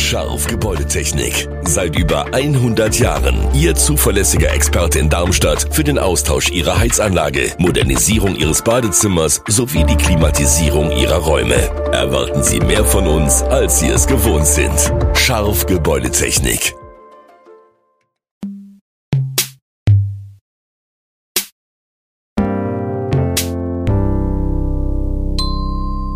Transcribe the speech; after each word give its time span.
Scharf 0.00 0.46
Gebäudetechnik. 0.48 1.48
Seit 1.62 1.96
über 1.96 2.34
100 2.34 2.98
Jahren 2.98 3.54
Ihr 3.54 3.76
zuverlässiger 3.76 4.52
Experte 4.52 4.98
in 4.98 5.08
Darmstadt 5.08 5.72
für 5.72 5.84
den 5.84 5.98
Austausch 5.98 6.50
Ihrer 6.50 6.78
Heizanlage, 6.78 7.52
Modernisierung 7.58 8.34
Ihres 8.34 8.62
Badezimmers 8.62 9.42
sowie 9.46 9.84
die 9.84 9.94
Klimatisierung 9.96 10.90
Ihrer 10.90 11.18
Räume. 11.18 11.54
Erwarten 11.92 12.42
Sie 12.42 12.58
mehr 12.58 12.84
von 12.84 13.06
uns, 13.06 13.42
als 13.42 13.78
Sie 13.78 13.88
es 13.88 14.06
gewohnt 14.06 14.46
sind. 14.46 14.72
Scharf 15.14 15.66
Gebäudetechnik. 15.66 16.74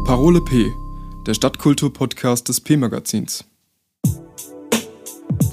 Parole 0.07 0.41
P, 0.41 0.73
der 1.27 1.35
Stadtkultur-Podcast 1.35 2.49
des 2.49 2.61
P-Magazins. 2.61 3.45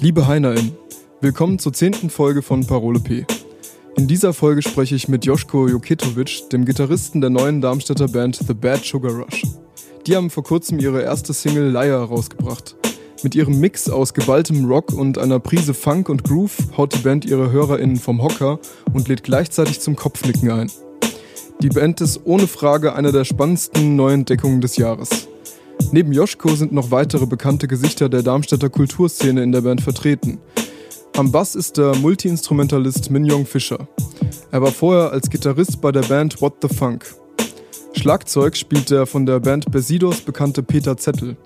Liebe 0.02 0.26
HeinerInnen, 0.26 0.72
willkommen 1.20 1.60
zur 1.60 1.72
zehnten 1.72 2.10
Folge 2.10 2.42
von 2.42 2.66
Parole 2.66 2.98
P. 2.98 3.24
In 3.96 4.08
dieser 4.08 4.32
Folge 4.32 4.60
spreche 4.60 4.96
ich 4.96 5.06
mit 5.06 5.24
Joschko 5.24 5.68
Joketovic, 5.68 6.50
dem 6.50 6.64
Gitarristen 6.64 7.20
der 7.20 7.30
neuen 7.30 7.60
Darmstädter 7.60 8.08
Band 8.08 8.34
The 8.34 8.52
Bad 8.52 8.84
Sugar 8.84 9.12
Rush. 9.12 9.44
Die 10.04 10.16
haben 10.16 10.28
vor 10.28 10.42
kurzem 10.42 10.80
ihre 10.80 11.02
erste 11.02 11.32
Single 11.32 11.70
Liar 11.70 12.02
rausgebracht. 12.02 12.74
Mit 13.22 13.36
ihrem 13.36 13.60
Mix 13.60 13.88
aus 13.88 14.12
geballtem 14.12 14.64
Rock 14.64 14.92
und 14.92 15.18
einer 15.18 15.38
Prise 15.38 15.72
Funk 15.72 16.08
und 16.08 16.24
Groove 16.24 16.58
haut 16.76 16.92
die 16.96 16.98
Band 16.98 17.24
ihre 17.24 17.52
HörerInnen 17.52 17.94
vom 17.94 18.24
Hocker 18.24 18.58
und 18.92 19.06
lädt 19.06 19.22
gleichzeitig 19.22 19.78
zum 19.78 19.94
Kopfnicken 19.94 20.50
ein. 20.50 20.72
Die 21.60 21.68
Band 21.68 22.00
ist 22.00 22.22
ohne 22.24 22.48
Frage 22.48 22.96
eine 22.96 23.12
der 23.12 23.24
spannendsten 23.24 23.94
Neuentdeckungen 23.94 24.60
des 24.60 24.78
Jahres. 24.78 25.28
Neben 25.90 26.12
Joschko 26.12 26.54
sind 26.54 26.72
noch 26.72 26.90
weitere 26.90 27.26
bekannte 27.26 27.66
Gesichter 27.66 28.08
der 28.08 28.22
Darmstädter 28.22 28.70
Kulturszene 28.70 29.42
in 29.42 29.52
der 29.52 29.62
Band 29.62 29.80
vertreten. 29.80 30.38
Am 31.16 31.32
Bass 31.32 31.54
ist 31.54 31.76
der 31.76 31.94
Multiinstrumentalist 31.96 33.10
Minjong 33.10 33.46
Fischer. 33.46 33.88
Er 34.50 34.62
war 34.62 34.70
vorher 34.70 35.10
als 35.12 35.28
Gitarrist 35.28 35.80
bei 35.80 35.92
der 35.92 36.02
Band 36.02 36.40
What 36.40 36.54
the 36.62 36.68
Funk. 36.68 37.06
Schlagzeug 37.94 38.56
spielt 38.56 38.90
der 38.90 39.06
von 39.06 39.26
der 39.26 39.40
Band 39.40 39.70
Besidos 39.70 40.20
bekannte 40.20 40.62
Peter 40.62 40.96
Zettel. 40.96 41.36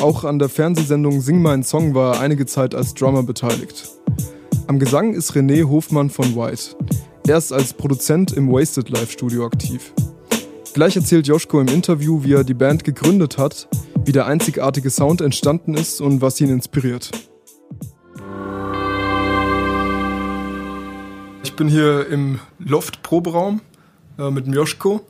Auch 0.00 0.24
an 0.24 0.38
der 0.38 0.48
Fernsehsendung 0.48 1.20
Sing 1.20 1.40
mein 1.40 1.62
Song 1.62 1.94
war 1.94 2.14
er 2.14 2.20
einige 2.20 2.46
Zeit 2.46 2.74
als 2.74 2.94
Drummer 2.94 3.22
beteiligt. 3.22 3.90
Am 4.66 4.78
Gesang 4.78 5.14
ist 5.14 5.32
René 5.32 5.68
Hofmann 5.68 6.10
von 6.10 6.34
White. 6.34 6.76
Er 7.26 7.38
ist 7.38 7.52
als 7.52 7.74
Produzent 7.74 8.32
im 8.32 8.50
Wasted 8.50 8.88
Live 8.88 9.10
Studio 9.10 9.46
aktiv. 9.46 9.92
Gleich 10.74 10.96
erzählt 10.96 11.28
Joschko 11.28 11.60
im 11.60 11.68
Interview, 11.68 12.24
wie 12.24 12.32
er 12.32 12.42
die 12.42 12.52
Band 12.52 12.82
gegründet 12.82 13.38
hat, 13.38 13.68
wie 14.04 14.10
der 14.10 14.26
einzigartige 14.26 14.90
Sound 14.90 15.20
entstanden 15.20 15.74
ist 15.74 16.00
und 16.00 16.20
was 16.20 16.40
ihn 16.40 16.50
inspiriert. 16.50 17.12
Ich 21.44 21.54
bin 21.54 21.68
hier 21.68 22.08
im 22.08 22.40
Loft-Proberaum 22.58 23.60
äh, 24.18 24.30
mit 24.30 24.48
Joschko 24.48 25.06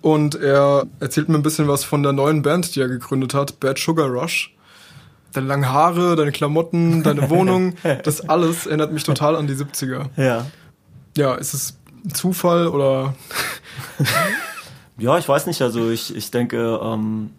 und 0.00 0.36
er 0.36 0.86
erzählt 1.00 1.28
mir 1.28 1.34
ein 1.34 1.42
bisschen 1.42 1.68
was 1.68 1.84
von 1.84 2.02
der 2.02 2.14
neuen 2.14 2.40
Band, 2.40 2.74
die 2.74 2.80
er 2.80 2.88
gegründet 2.88 3.34
hat, 3.34 3.60
Bad 3.60 3.78
Sugar 3.78 4.08
Rush. 4.08 4.56
Deine 5.34 5.48
langen 5.48 5.68
Haare, 5.68 6.16
deine 6.16 6.32
Klamotten, 6.32 7.02
deine 7.02 7.28
Wohnung, 7.28 7.74
das 8.04 8.26
alles 8.26 8.64
erinnert 8.64 8.90
mich 8.90 9.04
total 9.04 9.36
an 9.36 9.46
die 9.46 9.54
70er. 9.54 10.06
Ja. 10.16 10.46
Ja, 11.14 11.34
ist 11.34 11.52
es 11.52 11.78
ein 12.06 12.14
Zufall 12.14 12.68
oder? 12.68 13.14
ja, 14.98 15.18
ich 15.18 15.28
weiß 15.28 15.46
nicht. 15.46 15.62
Also 15.62 15.90
ich, 15.90 16.14
ich 16.14 16.30
denke, 16.30 16.80
ähm, 16.82 17.30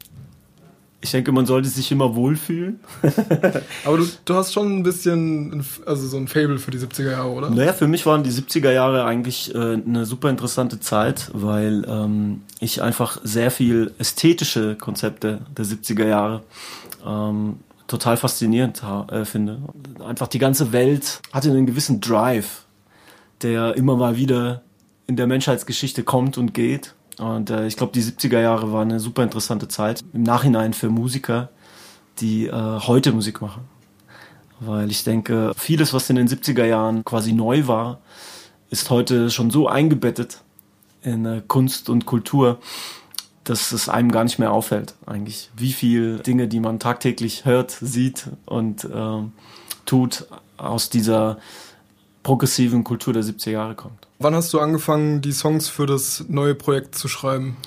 ich 1.02 1.12
denke, 1.12 1.32
man 1.32 1.46
sollte 1.46 1.68
sich 1.68 1.92
immer 1.92 2.16
wohlfühlen. 2.16 2.80
Aber 3.86 3.98
du, 3.98 4.08
du 4.26 4.36
hast 4.36 4.54
schon 4.54 4.80
ein 4.80 4.84
bisschen, 4.84 5.66
also 5.86 6.08
so 6.08 6.18
ein 6.18 6.28
Fable 6.28 6.59
für 6.59 6.72
die 6.72 6.78
70er 6.78 7.12
Jahre, 7.12 7.30
oder? 7.30 7.50
Naja, 7.50 7.74
für 7.74 7.88
mich 7.88 8.06
waren 8.06 8.24
die 8.24 8.32
70er 8.32 8.72
Jahre 8.72 9.06
eigentlich 9.06 9.53
äh, 9.56 9.58
eine 9.58 10.06
super 10.06 10.30
interessante 10.30 10.80
Zeit, 10.80 11.31
weil 11.34 11.86
ähm, 11.88 12.44
ich 12.59 12.81
einfach 12.81 13.20
sehr 13.24 13.50
viel 13.50 13.94
ästhetische 13.97 14.75
Konzepte 14.75 15.40
der 15.58 15.66
70er 15.66 16.06
Jahre 16.06 16.44
ähm, 17.06 17.58
total 17.88 18.18
faszinierend 18.18 18.84
äh, 19.12 19.25
finde. 19.25 19.58
Einfach 20.06 20.28
die 20.28 20.40
ganze 20.40 20.72
Welt 20.72 21.22
hatte 21.34 21.50
einen 21.50 21.66
gewissen 21.66 22.00
Drive 22.00 22.66
der 23.44 23.75
immer 23.75 23.96
mal 23.96 24.16
wieder 24.18 24.62
in 25.11 25.17
der 25.17 25.27
Menschheitsgeschichte 25.27 26.03
kommt 26.03 26.38
und 26.38 26.53
geht. 26.53 26.95
Und 27.19 27.49
äh, 27.49 27.67
ich 27.67 27.75
glaube, 27.75 27.91
die 27.91 28.01
70er 28.01 28.39
Jahre 28.39 28.72
waren 28.72 28.89
eine 28.89 29.01
super 29.01 29.23
interessante 29.23 29.67
Zeit 29.67 30.01
im 30.13 30.23
Nachhinein 30.23 30.72
für 30.72 30.89
Musiker, 30.89 31.49
die 32.19 32.47
äh, 32.47 32.53
heute 32.53 33.11
Musik 33.11 33.41
machen. 33.41 33.63
Weil 34.61 34.89
ich 34.89 35.03
denke, 35.03 35.51
vieles, 35.57 35.94
was 35.94 36.09
in 36.09 36.16
den 36.16 36.29
70er 36.29 36.63
Jahren 36.63 37.03
quasi 37.03 37.33
neu 37.33 37.67
war, 37.67 37.99
ist 38.69 38.89
heute 38.89 39.29
schon 39.29 39.51
so 39.51 39.67
eingebettet 39.67 40.39
in 41.01 41.25
äh, 41.25 41.41
Kunst 41.45 41.89
und 41.89 42.05
Kultur, 42.05 42.59
dass 43.43 43.73
es 43.73 43.89
einem 43.89 44.13
gar 44.13 44.23
nicht 44.23 44.39
mehr 44.39 44.53
auffällt, 44.53 44.95
eigentlich. 45.05 45.49
Wie 45.57 45.73
viel 45.73 46.19
Dinge, 46.19 46.47
die 46.47 46.61
man 46.61 46.79
tagtäglich 46.79 47.43
hört, 47.43 47.72
sieht 47.72 48.29
und 48.45 48.85
äh, 48.85 49.23
tut, 49.85 50.25
aus 50.55 50.89
dieser 50.89 51.38
progressiven 52.24 52.84
Kultur 52.84 53.14
der 53.14 53.24
70er 53.24 53.52
Jahre 53.52 53.76
kommt. 53.76 54.08
Wann 54.20 54.36
hast 54.36 54.54
du 54.54 54.59
angefangen, 54.59 55.22
die 55.22 55.32
Songs 55.32 55.68
für 55.68 55.86
das 55.86 56.26
neue 56.28 56.56
Projekt 56.56 56.96
zu 56.96 57.08
schreiben? 57.08 57.58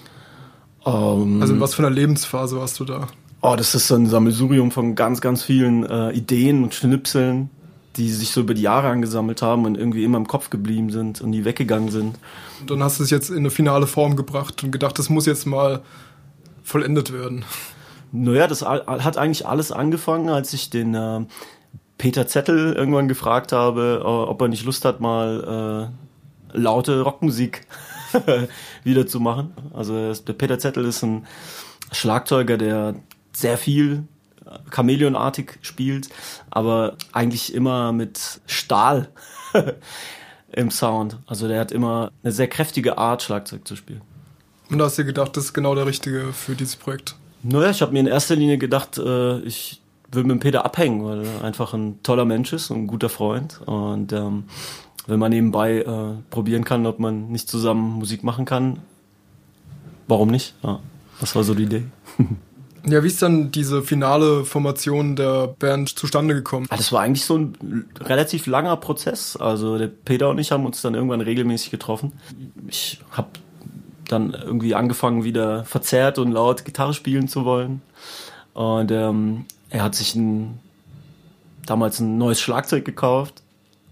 Um, 0.85 1.37
ähm, 1.37 1.43
also 1.43 1.55
in 1.55 1.61
was 1.61 1.75
für 1.75 1.83
einer 1.85 1.95
Lebensphase 1.95 2.59
warst 2.59 2.79
du 2.79 2.85
da? 2.85 3.09
Oh, 3.41 3.57
das 3.57 3.75
ist 3.75 3.89
so 3.89 3.95
ein 3.95 4.07
Sammelsurium 4.07 4.71
von 4.71 4.95
ganz, 4.95 5.21
ganz 5.21 5.43
vielen 5.43 5.85
äh, 5.85 6.13
Ideen 6.13 6.63
und 6.63 6.75
Schnipseln, 6.75 7.51
die 7.97 8.11
sich 8.11 8.31
so 8.31 8.41
über 8.41 8.55
die 8.55 8.63
Jahre 8.63 8.89
angesammelt 8.89 9.43
haben 9.43 9.65
und 9.67 9.77
irgendwie 9.77 10.05
immer 10.05 10.19
im 10.19 10.27
Kopf 10.27 10.51
geblieben 10.51 10.91
sind 10.91 11.21
und 11.21 11.31
nie 11.31 11.45
weggegangen 11.45 11.91
sind. 11.91 12.19
Und 12.61 12.71
dann 12.71 12.83
hast 12.83 12.99
du 12.99 13.05
es 13.05 13.11
jetzt 13.11 13.31
in 13.31 13.39
eine 13.39 13.51
finale 13.51 13.87
Form 13.87 14.17
gebracht 14.17 14.63
und 14.63 14.71
gedacht, 14.71 14.99
das 14.99 15.11
muss 15.11 15.27
jetzt 15.27 15.47
mal 15.47 15.83
vollendet 16.63 17.13
werden. 17.13 17.45
Naja, 18.13 18.47
das 18.47 18.63
hat 18.63 19.19
eigentlich 19.19 19.47
alles 19.47 19.73
angefangen, 19.73 20.29
als 20.29 20.53
ich 20.53 20.71
den 20.71 20.95
äh, 20.95 21.21
Peter 21.99 22.27
Zettel 22.27 22.72
irgendwann 22.72 23.09
gefragt 23.09 23.53
habe, 23.53 24.00
äh, 24.03 24.06
ob 24.06 24.41
er 24.41 24.49
nicht 24.49 24.65
Lust 24.65 24.84
hat, 24.84 25.00
mal 25.00 25.91
äh, 26.53 26.59
laute 26.59 27.03
Rockmusik 27.03 27.66
wieder 28.84 29.06
zu 29.06 29.21
machen. 29.21 29.53
Also 29.72 30.12
der 30.12 30.32
Peter 30.32 30.59
Zettel 30.59 30.84
ist 30.84 31.03
ein 31.03 31.27
Schlagzeuger, 31.93 32.56
der 32.56 32.94
sehr 33.32 33.59
viel 33.59 34.05
äh, 34.44 34.50
Chamäleonartig 34.71 35.59
spielt, 35.62 36.09
aber 36.50 36.97
eigentlich 37.12 37.55
immer 37.55 37.93
mit 37.93 38.41
Stahl 38.47 39.09
im 40.53 40.71
Sound. 40.71 41.19
Also 41.26 41.49
der 41.49 41.61
hat 41.61 41.72
immer 41.72 42.11
eine 42.22 42.32
sehr 42.32 42.49
kräftige 42.49 42.99
Art, 42.99 43.22
Schlagzeug 43.22 43.66
zu 43.66 43.76
spielen. 43.76 44.03
Und 44.71 44.78
da 44.78 44.87
hast 44.87 44.99
du 44.99 45.05
gedacht, 45.05 45.37
das 45.37 45.47
ist 45.47 45.53
genau 45.53 45.75
der 45.75 45.87
Richtige 45.87 46.32
für 46.32 46.55
dieses 46.55 46.76
Projekt? 46.76 47.16
Naja, 47.43 47.71
ich 47.71 47.82
habe 47.82 47.93
mir 47.93 48.00
in 48.00 48.06
erster 48.06 48.37
Linie 48.37 48.56
gedacht, 48.56 48.97
äh, 48.97 49.41
ich 49.41 49.82
will 50.15 50.25
mit 50.25 50.33
dem 50.33 50.41
Peter 50.41 50.65
abhängen, 50.65 51.05
weil 51.05 51.25
er 51.25 51.45
einfach 51.45 51.75
ein 51.75 52.03
toller 52.03 52.25
Mensch 52.25 52.53
ist 52.53 52.71
und 52.71 52.85
ein 52.85 52.87
guter 52.87 53.09
Freund. 53.09 53.61
Und 53.67 54.13
ähm, 54.13 54.45
wenn 55.07 55.19
man 55.19 55.31
nebenbei 55.31 55.79
äh, 55.79 56.23
probieren 56.31 56.65
kann, 56.65 56.87
ob 56.87 56.99
man 56.99 57.29
nicht 57.29 57.49
zusammen 57.49 57.95
Musik 57.95 58.25
machen 58.25 58.45
kann, 58.45 58.79
warum 60.09 60.31
nicht? 60.31 60.55
Ja, 60.63 60.81
das 61.21 61.35
war 61.37 61.45
so 61.45 61.55
die 61.55 61.65
Idee. 61.65 61.85
Ja, 62.87 63.03
wie 63.03 63.07
ist 63.07 63.23
dann 63.23 63.51
diese 63.51 63.83
finale 63.83 64.45
Formation 64.45 65.17
der 65.17 65.47
Band 65.47 65.89
zustande 65.99 66.35
gekommen? 66.35 66.67
Ah, 66.69 66.77
das 66.77 66.93
war 66.93 67.01
eigentlich 67.01 67.25
so 67.25 67.39
ein 67.39 67.87
relativ 67.99 68.47
langer 68.47 68.77
Prozess. 68.77 69.37
Also 69.37 69.79
der 69.79 69.87
Peter 69.87 70.29
und 70.29 70.39
ich 70.39 70.53
haben 70.53 70.67
uns 70.67 70.83
dann 70.83 70.95
irgendwann 70.95 71.23
regelmäßig 71.23 71.71
getroffen. 71.71 72.13
Ich 72.69 73.01
habe 73.11 73.29
dann 74.09 74.35
irgendwie 74.35 74.75
angefangen, 74.75 75.25
wieder 75.25 75.65
verzerrt 75.65 76.19
und 76.19 76.33
laut 76.33 76.67
Gitarre 76.67 76.93
spielen 76.93 77.27
zu 77.27 77.47
wollen. 77.47 77.81
Und 78.53 78.91
ähm, 78.91 79.47
er 79.75 79.82
hat 79.82 79.97
sich 79.97 80.15
ein, 80.15 80.61
damals 81.67 81.99
ein 81.99 82.17
neues 82.17 82.41
Schlagzeug 82.41 82.85
gekauft 82.85 83.43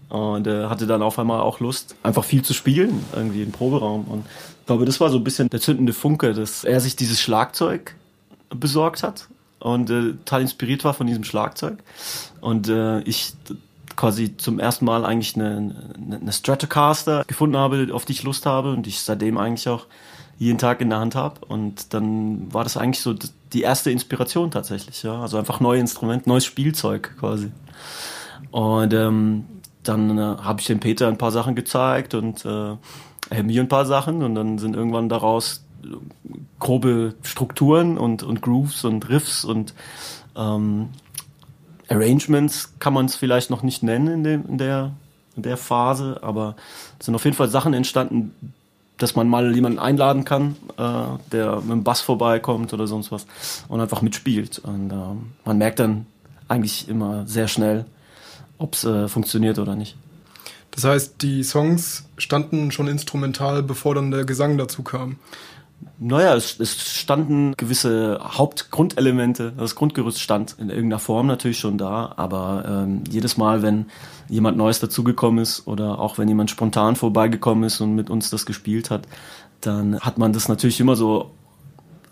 und 0.07 0.47
er 0.47 0.69
hatte 0.69 0.87
dann 0.87 1.01
auf 1.01 1.19
einmal 1.19 1.41
auch 1.41 1.59
Lust, 1.59 1.95
einfach 2.03 2.23
viel 2.23 2.41
zu 2.41 2.53
spielen, 2.53 3.03
irgendwie 3.13 3.43
im 3.43 3.51
Proberaum. 3.51 4.05
Und 4.05 4.25
ich 4.61 4.65
glaube, 4.65 4.85
das 4.85 5.01
war 5.01 5.09
so 5.09 5.17
ein 5.17 5.25
bisschen 5.25 5.49
der 5.49 5.59
zündende 5.59 5.91
Funke, 5.91 6.33
dass 6.33 6.63
er 6.63 6.79
sich 6.79 6.95
dieses 6.95 7.19
Schlagzeug 7.19 7.95
besorgt 8.49 9.03
hat 9.03 9.27
und 9.59 9.89
äh, 9.89 10.13
total 10.13 10.43
inspiriert 10.43 10.85
war 10.85 10.93
von 10.93 11.05
diesem 11.05 11.25
Schlagzeug. 11.25 11.79
Und 12.39 12.69
äh, 12.69 13.01
ich 13.01 13.33
quasi 13.97 14.37
zum 14.37 14.59
ersten 14.59 14.85
Mal 14.85 15.03
eigentlich 15.03 15.35
eine, 15.35 15.75
eine 16.21 16.31
Stratocaster 16.31 17.25
gefunden 17.27 17.57
habe, 17.57 17.89
auf 17.91 18.05
die 18.05 18.13
ich 18.13 18.23
Lust 18.23 18.45
habe 18.45 18.71
und 18.71 18.87
ich 18.87 19.01
seitdem 19.01 19.37
eigentlich 19.37 19.67
auch 19.67 19.85
jeden 20.39 20.59
Tag 20.59 20.79
in 20.79 20.89
der 20.89 20.99
Hand 20.99 21.15
habe. 21.15 21.45
Und 21.45 21.93
dann 21.93 22.53
war 22.53 22.63
das 22.63 22.77
eigentlich 22.77 23.01
so 23.01 23.13
die 23.53 23.61
erste 23.61 23.91
Inspiration 23.91 24.51
tatsächlich, 24.51 25.03
ja. 25.03 25.21
Also 25.21 25.37
einfach 25.37 25.59
neue 25.59 25.79
Instrumente, 25.79 26.27
neues 26.27 26.45
Spielzeug 26.45 27.15
quasi. 27.19 27.51
Und 28.51 28.93
ähm, 28.93 29.45
dann 29.83 30.17
äh, 30.17 30.21
habe 30.21 30.61
ich 30.61 30.67
dem 30.67 30.79
Peter 30.79 31.07
ein 31.07 31.17
paar 31.17 31.31
Sachen 31.31 31.55
gezeigt 31.55 32.13
und 32.13 32.45
äh, 32.45 33.43
mir 33.43 33.61
ein 33.61 33.69
paar 33.69 33.85
Sachen 33.85 34.23
und 34.23 34.35
dann 34.35 34.57
sind 34.57 34.75
irgendwann 34.75 35.09
daraus 35.09 35.63
grobe 36.59 37.15
Strukturen 37.23 37.97
und, 37.97 38.23
und 38.23 38.41
Grooves 38.41 38.85
und 38.85 39.09
Riffs 39.09 39.45
und 39.45 39.73
Ähm, 40.35 40.89
Arrangements 41.89 42.73
kann 42.79 42.93
man 42.93 43.05
es 43.05 43.15
vielleicht 43.15 43.49
noch 43.49 43.61
nicht 43.61 43.83
nennen 43.83 44.07
in, 44.07 44.23
dem, 44.23 44.45
in, 44.47 44.57
der, 44.57 44.93
in 45.35 45.43
der 45.43 45.57
Phase, 45.57 46.19
aber 46.23 46.55
es 46.99 47.05
sind 47.05 47.15
auf 47.15 47.23
jeden 47.23 47.35
Fall 47.35 47.49
Sachen 47.49 47.73
entstanden, 47.73 48.33
dass 49.03 49.15
man 49.15 49.27
mal 49.27 49.53
jemanden 49.53 49.79
einladen 49.79 50.23
kann, 50.23 50.55
äh, 50.77 51.29
der 51.33 51.57
mit 51.57 51.71
dem 51.71 51.83
Bass 51.83 51.99
vorbeikommt 51.99 52.71
oder 52.71 52.87
sonst 52.87 53.11
was 53.11 53.25
und 53.67 53.81
einfach 53.81 54.01
mitspielt. 54.01 54.59
Und 54.59 54.91
äh, 54.91 54.95
man 55.43 55.57
merkt 55.57 55.79
dann 55.79 56.05
eigentlich 56.47 56.87
immer 56.87 57.27
sehr 57.27 57.49
schnell, 57.49 57.83
ob 58.57 58.75
es 58.75 58.85
äh, 58.85 59.09
funktioniert 59.09 59.59
oder 59.59 59.75
nicht. 59.75 59.97
Das 60.71 60.85
heißt, 60.85 61.21
die 61.21 61.43
Songs 61.43 62.05
standen 62.17 62.71
schon 62.71 62.87
instrumental, 62.87 63.61
bevor 63.61 63.93
dann 63.93 64.09
der 64.09 64.23
Gesang 64.23 64.57
dazu 64.57 64.83
kam. 64.83 65.17
Naja, 65.99 66.35
es, 66.35 66.59
es 66.59 66.97
standen 66.97 67.53
gewisse 67.57 68.19
Hauptgrundelemente, 68.21 69.53
das 69.57 69.75
Grundgerüst 69.75 70.19
stand 70.19 70.55
in 70.59 70.69
irgendeiner 70.69 70.99
Form 70.99 71.27
natürlich 71.27 71.59
schon 71.59 71.77
da, 71.77 72.13
aber 72.15 72.65
ähm, 72.67 73.03
jedes 73.09 73.37
Mal, 73.37 73.61
wenn 73.61 73.87
jemand 74.29 74.57
Neues 74.57 74.79
dazugekommen 74.79 75.41
ist 75.41 75.67
oder 75.67 75.99
auch 75.99 76.17
wenn 76.17 76.27
jemand 76.27 76.49
spontan 76.49 76.95
vorbeigekommen 76.95 77.63
ist 77.63 77.81
und 77.81 77.95
mit 77.95 78.09
uns 78.09 78.29
das 78.29 78.45
gespielt 78.45 78.89
hat, 78.89 79.07
dann 79.61 79.99
hat 79.99 80.17
man 80.17 80.33
das 80.33 80.47
natürlich 80.49 80.79
immer 80.79 80.95
so 80.95 81.31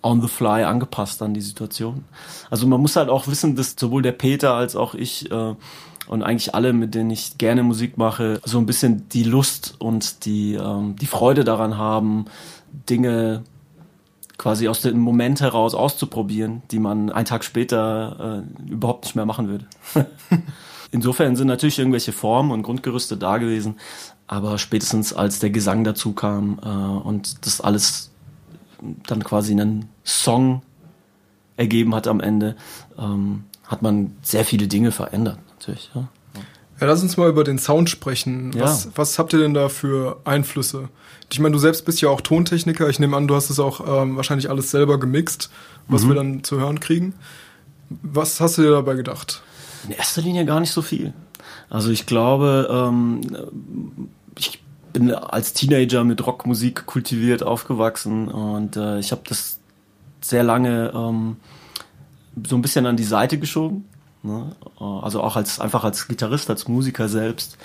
on 0.04 0.22
the 0.22 0.28
fly 0.28 0.64
angepasst 0.64 1.22
an 1.22 1.34
die 1.34 1.42
Situation. 1.42 2.06
Also 2.50 2.68
man 2.68 2.82
muss 2.82 2.96
halt 2.96 3.10
auch 3.10 3.28
wissen, 3.28 3.56
dass 3.56 3.76
sowohl 3.78 4.02
der 4.02 4.14
Peter 4.14 4.54
als 4.54 4.76
auch 4.76 4.96
ich 4.96 5.32
äh, 5.32 5.56
und 6.08 6.24
eigentlich 6.24 6.56
alle, 6.56 6.74
mit 6.74 6.96
denen 6.96 7.12
ich 7.12 7.38
gerne 7.38 7.64
Musik 7.64 7.98
mache, 7.98 8.42
so 8.44 8.58
ein 8.58 8.66
bisschen 8.66 9.08
die 9.10 9.24
Lust 9.24 9.76
und 9.80 10.26
die, 10.26 10.56
ähm, 10.56 10.96
die 10.96 11.06
Freude 11.06 11.44
daran 11.44 11.78
haben, 11.78 12.26
Dinge 12.90 13.44
quasi 14.42 14.68
aus 14.68 14.82
dem 14.82 14.98
Moment 14.98 15.40
heraus 15.40 15.76
auszuprobieren, 15.76 16.64
die 16.72 16.80
man 16.80 17.12
einen 17.12 17.26
Tag 17.26 17.44
später 17.44 18.44
äh, 18.68 18.72
überhaupt 18.72 19.06
nicht 19.06 19.16
mehr 19.16 19.28
machen 19.28 19.48
würde. 19.48 19.68
Insofern 20.92 21.36
sind 21.36 21.46
natürlich 21.46 21.78
irgendwelche 21.78 22.12
Formen 22.12 22.50
und 22.50 22.64
Grundgerüste 22.64 23.18
da 23.18 23.38
gewesen, 23.38 23.76
aber 24.26 24.58
spätestens 24.58 25.14
als 25.14 25.38
der 25.38 25.52
Gesang 25.52 25.84
dazu 25.84 26.14
kam 26.14 26.60
äh, 26.64 26.68
und 26.68 27.46
das 27.46 27.62
alles 27.62 28.10
dann 29.06 29.24
quasi 29.24 29.52
einen 29.52 29.90
Song 30.04 30.64
ergeben 31.56 31.94
hat 31.94 32.08
am 32.08 32.20
Ende, 32.20 32.56
ähm, 32.98 33.44
hat 33.68 33.84
man 33.84 34.16
sehr 34.24 34.44
viele 34.44 34.68
Dinge 34.68 34.92
verändert, 34.92 35.38
natürlich. 35.52 35.92
Ja. 35.94 36.08
Ja, 36.82 36.88
lass 36.88 37.04
uns 37.04 37.16
mal 37.16 37.30
über 37.30 37.44
den 37.44 37.60
Sound 37.60 37.92
sprechen. 37.92 38.52
Ja. 38.54 38.64
Was, 38.64 38.90
was 38.96 39.20
habt 39.20 39.34
ihr 39.34 39.40
denn 39.40 39.54
da 39.54 39.70
für 39.70 40.20
Einflüsse? 40.26 40.90
Ich 41.32 41.40
meine, 41.40 41.54
du 41.54 41.60
selbst 41.60 41.86
bist 41.86 42.02
ja 42.02 42.10
auch 42.10 42.22
Tontechniker. 42.22 42.90
Ich 42.90 43.00
nehme 43.00 43.16
an, 43.16 43.28
du 43.28 43.36
hast 43.36 43.52
es 43.52 43.60
auch 43.60 44.02
ähm, 44.02 44.16
wahrscheinlich 44.16 44.50
alles 44.50 44.72
selber 44.72 45.00
gemixt, 45.00 45.52
was 45.88 46.04
mhm. 46.04 46.08
wir 46.08 46.16
dann 46.16 46.44
zu 46.44 46.60
hören 46.60 46.80
kriegen. 46.80 47.14
Was 48.02 48.42
hast 48.42 48.58
du 48.58 48.64
dir 48.64 48.72
dabei 48.72 48.96
gedacht? 48.96 49.44
In 49.88 49.92
erster 49.92 50.24
Linie 50.24 50.44
gar 50.44 50.60
nicht 50.60 50.72
so 50.72 50.82
viel. 50.82 51.14
Also 51.70 51.92
ich 51.92 52.08
glaube, 52.08 52.68
ähm, 52.72 54.10
ich 54.40 54.64
bin 54.92 55.14
als 55.14 55.54
Teenager 55.54 56.04
mit 56.04 56.26
Rockmusik 56.26 56.88
kultiviert 56.88 57.44
aufgewachsen 57.44 58.28
und 58.28 58.76
äh, 58.76 58.98
ich 58.98 59.12
habe 59.12 59.22
das 59.30 59.60
sehr 60.20 60.44
lange 60.44 60.92
ähm, 60.96 61.38
so 62.48 62.56
ein 62.56 62.64
bisschen 62.64 62.88
an 62.88 62.98
die 62.98 63.04
Seite 63.04 63.38
geschoben 63.38 63.86
Ne? 64.24 64.56
Also 64.80 65.22
auch 65.22 65.36
als 65.36 65.60
einfach 65.60 65.84
als 65.84 66.08
Gitarrist, 66.08 66.50
als 66.50 66.68
Musiker 66.68 67.10
selbst. 67.10 67.58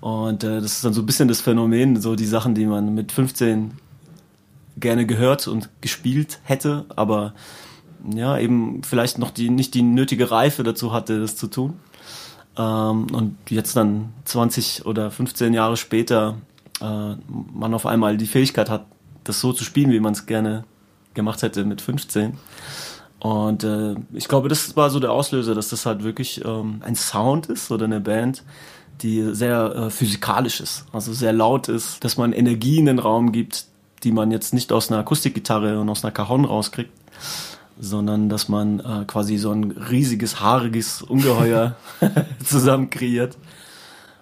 Und 0.00 0.44
äh, 0.44 0.60
das 0.60 0.72
ist 0.72 0.84
dann 0.84 0.92
so 0.92 1.02
ein 1.02 1.06
bisschen 1.06 1.28
das 1.28 1.40
Phänomen, 1.40 2.00
so 2.00 2.14
die 2.14 2.26
Sachen, 2.26 2.54
die 2.54 2.66
man 2.66 2.94
mit 2.94 3.12
15 3.12 3.72
gerne 4.78 5.06
gehört 5.06 5.48
und 5.48 5.70
gespielt 5.80 6.38
hätte, 6.44 6.84
aber 6.94 7.32
ja, 8.14 8.38
eben 8.38 8.82
vielleicht 8.84 9.18
noch 9.18 9.30
die 9.30 9.50
nicht 9.50 9.74
die 9.74 9.82
nötige 9.82 10.30
Reife 10.30 10.62
dazu 10.62 10.92
hatte, 10.92 11.20
das 11.20 11.36
zu 11.36 11.48
tun. 11.48 11.74
Ähm, 12.56 13.06
und 13.12 13.36
jetzt 13.48 13.76
dann 13.76 14.12
20 14.24 14.86
oder 14.86 15.10
15 15.10 15.54
Jahre 15.54 15.76
später 15.76 16.36
äh, 16.80 17.14
man 17.52 17.74
auf 17.74 17.86
einmal 17.86 18.16
die 18.16 18.26
Fähigkeit 18.26 18.70
hat, 18.70 18.86
das 19.24 19.40
so 19.40 19.52
zu 19.52 19.64
spielen, 19.64 19.90
wie 19.90 20.00
man 20.00 20.12
es 20.12 20.26
gerne 20.26 20.64
gemacht 21.14 21.42
hätte 21.42 21.64
mit 21.64 21.80
15 21.80 22.36
und 23.20 23.64
äh, 23.64 23.94
ich 24.12 24.28
glaube, 24.28 24.48
das 24.48 24.76
war 24.76 24.90
so 24.90 25.00
der 25.00 25.12
Auslöser, 25.12 25.54
dass 25.54 25.70
das 25.70 25.86
halt 25.86 26.04
wirklich 26.04 26.44
ähm, 26.44 26.80
ein 26.84 26.94
Sound 26.94 27.46
ist 27.46 27.70
oder 27.70 27.86
eine 27.86 28.00
Band, 28.00 28.44
die 29.02 29.34
sehr 29.34 29.74
äh, 29.74 29.90
physikalisch 29.90 30.60
ist, 30.60 30.86
also 30.92 31.12
sehr 31.12 31.32
laut 31.32 31.68
ist, 31.68 32.04
dass 32.04 32.16
man 32.16 32.32
Energie 32.32 32.78
in 32.78 32.86
den 32.86 32.98
Raum 32.98 33.32
gibt, 33.32 33.66
die 34.04 34.12
man 34.12 34.30
jetzt 34.30 34.54
nicht 34.54 34.72
aus 34.72 34.90
einer 34.90 35.00
Akustikgitarre 35.00 35.80
und 35.80 35.88
aus 35.88 36.04
einer 36.04 36.12
Cajon 36.12 36.44
rauskriegt, 36.44 36.92
sondern 37.78 38.28
dass 38.28 38.48
man 38.48 38.80
äh, 38.80 39.04
quasi 39.06 39.38
so 39.38 39.50
ein 39.50 39.70
riesiges, 39.72 40.40
haariges 40.40 41.02
Ungeheuer 41.02 41.76
zusammen 42.44 42.90
kreiert, 42.90 43.36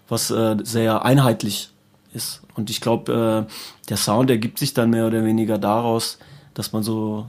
was 0.08 0.31
äh, 0.31 0.56
sehr 0.62 1.05
einheitlich 1.05 1.70
ist. 2.12 2.43
Und 2.55 2.70
ich 2.70 2.81
glaube, 2.81 3.46
äh, 3.49 3.88
der 3.88 3.96
Sound 3.96 4.31
ergibt 4.31 4.58
sich 4.58 4.75
dann 4.75 4.91
mehr 4.91 5.06
oder 5.06 5.25
weniger 5.25 5.58
daraus, 5.58 6.19
dass 6.55 6.73
man 6.73 6.82
so 6.82 7.26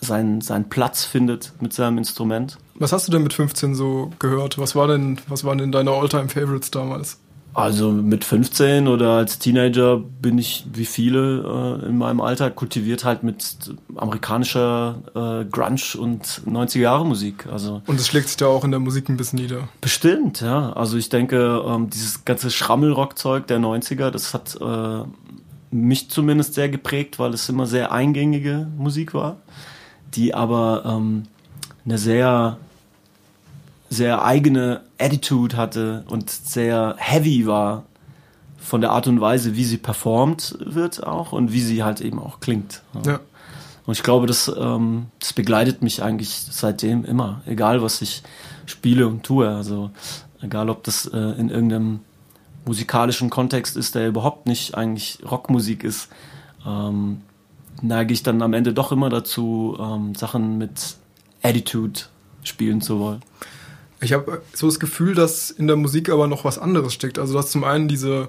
seinen, 0.00 0.40
seinen 0.40 0.68
Platz 0.68 1.04
findet 1.04 1.52
mit 1.60 1.72
seinem 1.72 1.98
Instrument. 1.98 2.58
Was 2.74 2.92
hast 2.92 3.08
du 3.08 3.12
denn 3.12 3.22
mit 3.22 3.32
15 3.32 3.74
so 3.74 4.10
gehört? 4.18 4.58
Was 4.58 4.74
war 4.74 4.88
denn, 4.88 5.18
was 5.28 5.44
waren 5.44 5.58
denn 5.58 5.72
deine 5.72 5.90
Alltime 5.90 6.28
Favorites 6.28 6.70
damals? 6.70 7.18
Also 7.52 7.90
mit 7.90 8.24
15 8.24 8.86
oder 8.86 9.16
als 9.16 9.40
Teenager 9.40 9.98
bin 9.98 10.38
ich 10.38 10.66
wie 10.72 10.84
viele 10.84 11.80
äh, 11.82 11.88
in 11.88 11.98
meinem 11.98 12.20
Alter 12.20 12.50
kultiviert 12.50 13.04
halt 13.04 13.24
mit 13.24 13.74
amerikanischer 13.96 15.02
äh, 15.14 15.44
Grunge 15.46 15.98
und 15.98 16.42
90er 16.46 16.78
Jahre 16.78 17.04
Musik. 17.04 17.46
Also 17.50 17.82
und 17.86 17.98
es 17.98 18.06
schlägt 18.06 18.28
sich 18.28 18.36
da 18.36 18.46
auch 18.46 18.64
in 18.64 18.70
der 18.70 18.78
Musik 18.78 19.08
ein 19.08 19.16
bisschen 19.16 19.40
nieder. 19.40 19.68
Bestimmt, 19.80 20.40
ja. 20.40 20.72
Also 20.74 20.96
ich 20.96 21.08
denke, 21.08 21.62
ähm, 21.66 21.90
dieses 21.90 22.24
ganze 22.24 22.50
Schrammelrockzeug 22.50 23.48
der 23.48 23.58
90er, 23.58 24.10
das 24.10 24.32
hat 24.32 24.56
äh, 24.60 25.04
mich 25.72 26.08
zumindest 26.08 26.54
sehr 26.54 26.68
geprägt, 26.68 27.18
weil 27.18 27.34
es 27.34 27.48
immer 27.48 27.66
sehr 27.66 27.90
eingängige 27.90 28.68
Musik 28.76 29.12
war 29.12 29.38
die 30.14 30.34
aber 30.34 30.82
ähm, 30.84 31.24
eine 31.84 31.98
sehr, 31.98 32.58
sehr 33.88 34.24
eigene 34.24 34.82
Attitude 34.98 35.56
hatte 35.56 36.04
und 36.08 36.30
sehr 36.30 36.94
heavy 36.98 37.46
war 37.46 37.84
von 38.58 38.80
der 38.80 38.90
Art 38.90 39.06
und 39.08 39.20
Weise, 39.20 39.56
wie 39.56 39.64
sie 39.64 39.78
performt 39.78 40.56
wird 40.60 41.02
auch 41.04 41.32
und 41.32 41.52
wie 41.52 41.60
sie 41.60 41.82
halt 41.82 42.00
eben 42.00 42.18
auch 42.18 42.40
klingt. 42.40 42.82
Ja. 43.04 43.20
Und 43.86 43.94
ich 43.94 44.02
glaube, 44.02 44.26
das, 44.26 44.52
ähm, 44.56 45.06
das 45.18 45.32
begleitet 45.32 45.82
mich 45.82 46.02
eigentlich 46.02 46.30
seitdem 46.50 47.04
immer, 47.04 47.40
egal 47.46 47.82
was 47.82 48.02
ich 48.02 48.22
spiele 48.66 49.08
und 49.08 49.24
tue. 49.24 49.48
Also 49.48 49.90
egal, 50.42 50.70
ob 50.70 50.84
das 50.84 51.06
äh, 51.06 51.18
in 51.18 51.50
irgendeinem 51.50 52.00
musikalischen 52.64 53.30
Kontext 53.30 53.76
ist, 53.76 53.94
der 53.94 54.06
überhaupt 54.06 54.46
nicht 54.46 54.76
eigentlich 54.76 55.18
Rockmusik 55.28 55.82
ist. 55.82 56.08
Ähm, 56.66 57.22
neige 57.82 58.12
ich 58.12 58.22
dann 58.22 58.42
am 58.42 58.52
Ende 58.52 58.72
doch 58.72 58.92
immer 58.92 59.10
dazu, 59.10 59.76
ähm, 59.80 60.14
Sachen 60.14 60.58
mit 60.58 60.96
Attitude 61.42 62.00
spielen 62.42 62.80
zu 62.80 62.98
wollen. 62.98 63.20
Ich 64.00 64.12
habe 64.12 64.42
so 64.54 64.66
das 64.66 64.80
Gefühl, 64.80 65.14
dass 65.14 65.50
in 65.50 65.66
der 65.66 65.76
Musik 65.76 66.08
aber 66.08 66.26
noch 66.26 66.44
was 66.44 66.58
anderes 66.58 66.94
steckt. 66.94 67.18
Also 67.18 67.34
dass 67.34 67.50
zum 67.50 67.64
einen 67.64 67.88
diese 67.88 68.28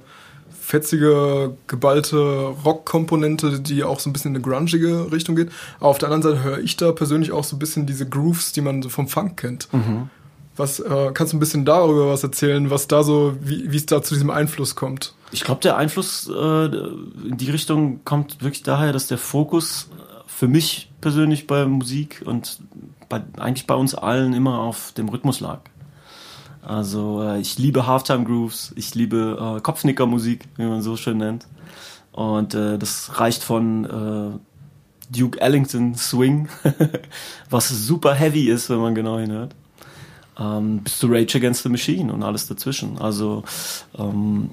fetzige, 0.60 1.56
geballte 1.68 2.18
Rock-Komponente, 2.18 3.60
die 3.60 3.84
auch 3.84 4.00
so 4.00 4.10
ein 4.10 4.14
bisschen 4.14 4.36
in 4.36 4.42
eine 4.42 4.44
grungige 4.44 5.12
Richtung 5.12 5.36
geht. 5.36 5.50
Aber 5.80 5.90
auf 5.90 5.98
der 5.98 6.10
anderen 6.10 6.36
Seite 6.36 6.44
höre 6.44 6.60
ich 6.60 6.78
da 6.78 6.92
persönlich 6.92 7.32
auch 7.32 7.44
so 7.44 7.56
ein 7.56 7.60
bisschen 7.60 7.86
diese 7.86 8.08
Grooves, 8.08 8.52
die 8.52 8.62
man 8.62 8.82
so 8.82 8.90
vom 8.90 9.08
Funk 9.08 9.38
kennt. 9.38 9.72
Mhm. 9.74 10.10
Was 10.56 10.80
äh, 10.80 11.12
kannst 11.14 11.34
du 11.34 11.38
ein 11.38 11.40
bisschen 11.40 11.66
darüber 11.66 12.10
was 12.10 12.24
erzählen, 12.24 12.70
was 12.70 12.88
da 12.88 13.04
so, 13.04 13.36
wie 13.42 13.76
es 13.76 13.86
da 13.86 14.04
zu 14.04 14.14
diesem 14.14 14.30
Einfluss 14.30 14.76
kommt? 14.76 15.14
Ich 15.32 15.44
glaube, 15.44 15.62
der 15.62 15.78
Einfluss 15.78 16.30
äh, 16.30 16.66
in 16.66 17.38
die 17.38 17.50
Richtung 17.50 18.04
kommt 18.04 18.44
wirklich 18.44 18.64
daher, 18.64 18.92
dass 18.92 19.08
der 19.08 19.18
Fokus 19.18 19.90
für 20.28 20.48
mich 20.48 20.92
persönlich 21.02 21.48
bei 21.48 21.66
Musik 21.66 22.24
und 22.26 22.60
bei, 23.10 23.22
eigentlich 23.38 23.68
bei 23.68 23.76
uns 23.76 23.96
allen 23.96 24.34
immer 24.34 24.60
auf 24.60 24.92
dem 24.94 25.08
Rhythmus 25.08 25.40
lag. 25.40 25.60
Also 26.62 27.22
äh, 27.24 27.40
ich 27.40 27.58
liebe 27.58 27.88
Halftime 27.88 28.24
Grooves, 28.24 28.74
ich 28.76 28.96
liebe 28.96 29.58
äh, 29.58 29.62
Kopfnicker-Musik, 29.62 30.48
wie 30.58 30.66
man 30.66 30.82
so 30.82 30.96
schön 30.98 31.18
nennt. 31.18 31.48
Und 32.12 32.54
äh, 32.56 32.78
das 32.78 33.20
reicht 33.20 33.44
von 33.44 33.86
äh, 33.86 35.16
Duke 35.16 35.40
Ellington 35.40 35.96
Swing, 35.96 36.50
was 37.50 37.70
super 37.70 38.14
heavy 38.14 38.50
ist, 38.50 38.70
wenn 38.70 38.80
man 38.80 38.96
genau 38.96 39.20
hinhört, 39.20 39.56
ähm, 40.40 40.80
bis 40.80 41.00
zu 41.00 41.08
Rage 41.08 41.38
Against 41.38 41.64
the 41.64 41.70
Machine 41.70 42.12
und 42.12 42.24
alles 42.24 42.48
dazwischen. 42.48 42.98
Also 43.00 43.44
ähm, 43.98 44.52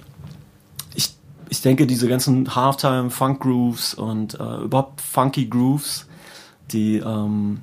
ich, 0.95 1.15
ich 1.49 1.63
denke, 1.63 1.87
diese 1.87 2.09
ganzen 2.09 2.55
Halftime 2.55 3.11
Funk 3.11 3.41
Grooves 3.41 3.95
und 3.95 4.35
äh, 4.35 4.63
überhaupt 4.63 5.01
funky 5.01 5.47
Grooves, 5.47 6.07
die 6.73 6.97
ähm, 6.99 7.61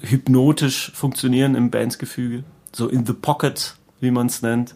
hypnotisch 0.00 0.92
funktionieren 0.94 1.54
im 1.54 1.70
Bandsgefüge, 1.70 2.44
so 2.72 2.88
in 2.88 3.06
the 3.06 3.12
pocket, 3.12 3.74
wie 4.00 4.10
man 4.10 4.26
es 4.26 4.42
nennt, 4.42 4.74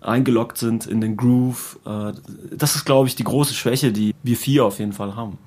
eingeloggt 0.00 0.58
sind 0.58 0.86
in 0.86 1.00
den 1.00 1.16
Groove. 1.16 1.78
Äh, 1.84 2.12
das 2.56 2.76
ist, 2.76 2.84
glaube 2.84 3.08
ich, 3.08 3.16
die 3.16 3.24
große 3.24 3.54
Schwäche, 3.54 3.92
die 3.92 4.14
wir 4.22 4.36
vier 4.36 4.64
auf 4.64 4.78
jeden 4.78 4.92
Fall 4.92 5.16
haben. 5.16 5.38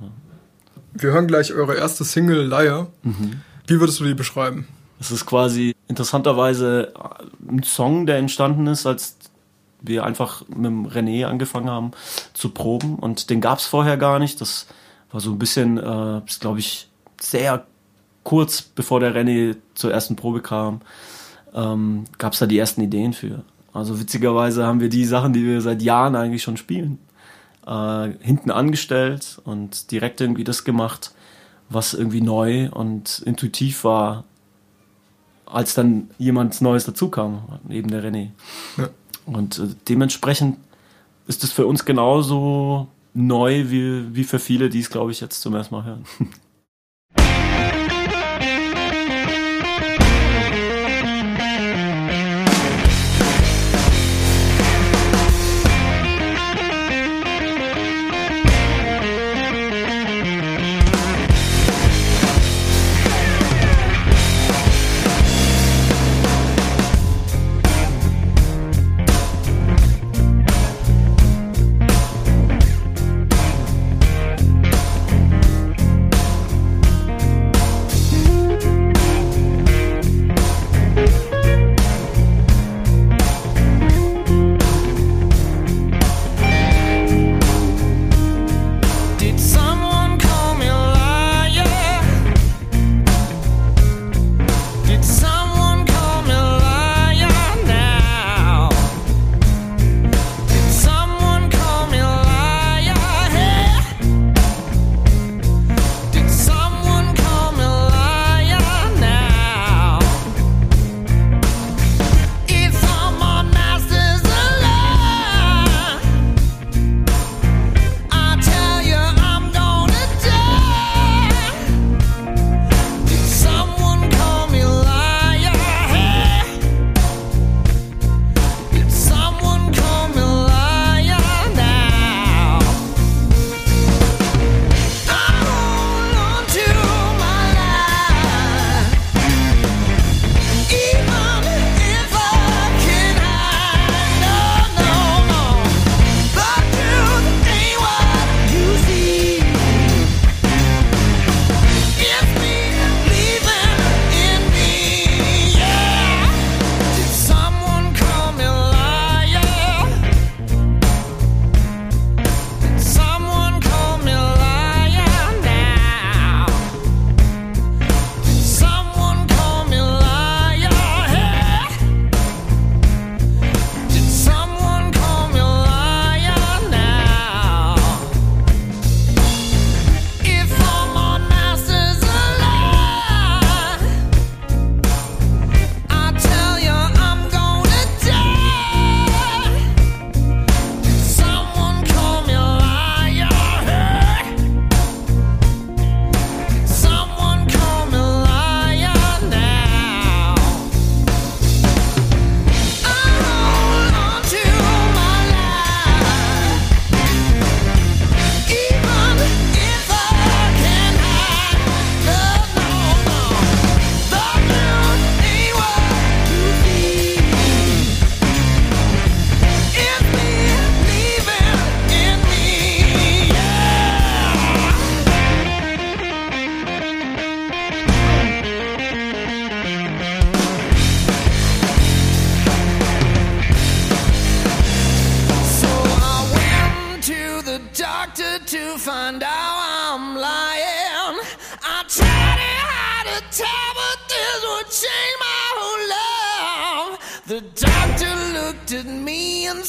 Wir 0.94 1.12
hören 1.12 1.28
gleich 1.28 1.54
eure 1.54 1.76
erste 1.76 2.04
Single 2.04 2.48
Liar. 2.48 2.88
Mhm. 3.04 3.42
Wie 3.68 3.80
würdest 3.80 4.00
du 4.00 4.04
die 4.04 4.14
beschreiben? 4.14 4.68
Das 5.02 5.10
ist 5.10 5.26
quasi 5.26 5.76
interessanterweise 5.88 6.94
ein 7.50 7.64
Song, 7.64 8.06
der 8.06 8.18
entstanden 8.18 8.68
ist, 8.68 8.86
als 8.86 9.18
wir 9.82 10.06
einfach 10.06 10.48
mit 10.48 10.66
dem 10.66 10.86
René 10.86 11.26
angefangen 11.26 11.72
haben 11.72 11.90
zu 12.34 12.50
proben 12.50 12.98
und 12.98 13.32
den 13.32 13.42
gab 13.42 13.58
es 13.58 13.66
vorher 13.66 13.98
gar 13.98 14.20
nicht. 14.20 14.40
Das 14.40 14.68
war 15.12 15.20
so 15.20 15.32
ein 15.32 15.40
bisschen, 15.40 15.80
äh, 15.80 16.22
glaube 16.40 16.60
ich, 16.60 16.88
sehr 17.20 17.66
kurz 18.24 18.62
bevor 18.62 19.00
der 19.00 19.16
René 19.16 19.56
zur 19.74 19.92
ersten 19.92 20.16
Probe 20.16 20.42
kam, 20.42 20.82
ähm, 21.56 22.04
gab 22.20 22.34
es 22.34 22.40
da 22.40 22.46
die 22.46 22.60
ersten 22.60 22.82
Ideen 22.82 23.14
für. 23.14 23.42
Also 23.74 24.00
witzigerweise 24.00 24.68
haben 24.68 24.82
wir 24.82 24.90
die 24.90 25.06
Sachen, 25.06 25.34
die 25.34 25.44
wir 25.44 25.62
seit 25.62 25.82
Jahren 25.82 26.16
eigentlich 26.16 26.44
schon 26.44 26.58
spielen, 26.58 27.00
äh, 27.66 28.12
hinten 28.20 28.52
angestellt 28.52 29.42
und 29.46 29.90
direkt 29.90 30.22
irgendwie 30.22 30.44
das 30.44 30.64
gemacht, 30.64 31.16
was 31.70 31.96
irgendwie 31.96 32.22
neu 32.22 32.70
und 32.70 33.24
intuitiv 33.26 33.84
war, 33.84 34.26
als 35.52 35.74
dann 35.74 36.10
jemand 36.18 36.62
Neues 36.62 36.86
dazukam, 36.86 37.44
eben 37.70 37.90
der 37.90 38.04
René. 38.04 38.30
Ja. 38.78 38.90
Und 39.26 39.60
äh, 39.60 39.68
dementsprechend 39.88 40.58
ist 41.28 41.44
es 41.44 41.52
für 41.52 41.68
uns 41.68 41.86
genauso 41.86 42.88
neu 43.14 43.70
wie, 43.70 44.16
wie 44.16 44.24
für 44.24 44.40
viele, 44.40 44.70
die 44.70 44.80
es, 44.80 44.90
glaube 44.90 45.12
ich, 45.12 45.22
jetzt 45.22 45.42
zum 45.42 45.56
ersten 45.56 45.76
Mal 45.76 45.84
hören. 45.84 46.06